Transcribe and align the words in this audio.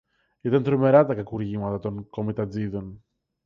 Ήταν 0.41 0.63
τρομερά 0.63 1.05
τα 1.05 1.15
κακουργήματα 1.15 1.79
των 1.79 2.09
κομιτατζήδων. 2.09 3.03